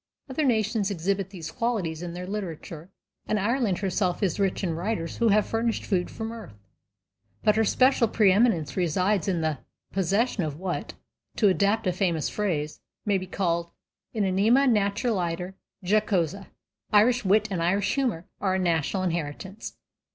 [0.27, 2.89] Other nations exhibit these qualities in their literature,
[3.27, 6.55] and Ireland herself is rich in writers who have furnished food for mirth.
[7.43, 9.59] But her special pre eminence resides in the
[9.91, 10.95] possession of what,
[11.35, 13.69] to adapt a famous phrase, may be called
[14.15, 15.53] an anima naturaliter
[15.85, 16.47] jocosa.
[16.91, 19.77] Irish wit and Irish humor are a national inheritance.